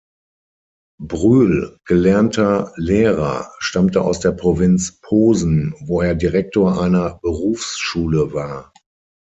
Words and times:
Brühl, 0.99 1.77
gelernter 1.85 2.73
Lehrer, 2.75 3.53
stammte 3.59 4.01
aus 4.01 4.19
der 4.19 4.31
Provinz 4.31 4.99
Posen, 5.01 5.75
wo 5.79 6.01
er 6.01 6.15
Direktor 6.15 6.81
einer 6.81 7.19
Berufsschule 7.21 8.33
war. 8.33 8.73